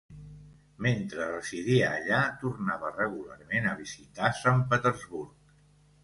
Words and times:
Mentre 0.83 1.25
residia 1.31 1.91
allà, 1.97 2.21
tornava 2.43 2.91
regularment 2.95 3.67
a 3.73 3.75
visitar 3.83 4.31
Sant 4.39 4.65
Petersburg. 4.73 5.53